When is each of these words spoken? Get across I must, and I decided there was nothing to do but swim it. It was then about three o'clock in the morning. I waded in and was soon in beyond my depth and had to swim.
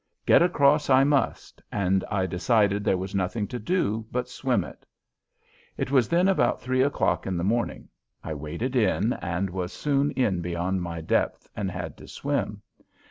Get 0.25 0.41
across 0.41 0.89
I 0.89 1.03
must, 1.03 1.61
and 1.71 2.03
I 2.09 2.25
decided 2.25 2.83
there 2.83 2.97
was 2.97 3.13
nothing 3.13 3.45
to 3.49 3.59
do 3.59 4.07
but 4.11 4.27
swim 4.27 4.63
it. 4.63 4.83
It 5.77 5.91
was 5.91 6.09
then 6.09 6.27
about 6.27 6.59
three 6.59 6.81
o'clock 6.81 7.27
in 7.27 7.37
the 7.37 7.43
morning. 7.43 7.87
I 8.23 8.33
waded 8.33 8.75
in 8.75 9.13
and 9.13 9.51
was 9.51 9.71
soon 9.71 10.09
in 10.13 10.41
beyond 10.41 10.81
my 10.81 11.01
depth 11.01 11.47
and 11.55 11.69
had 11.69 11.97
to 11.97 12.07
swim. 12.07 12.63